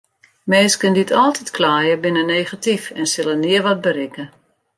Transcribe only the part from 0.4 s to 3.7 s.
Minsken dy't altyd kleie binne negatyf en sille nea